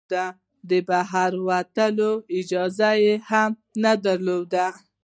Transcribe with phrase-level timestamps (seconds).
[0.69, 2.91] د بهر وتلو اجازه
[3.29, 3.51] هم
[3.83, 4.67] نه درلوده.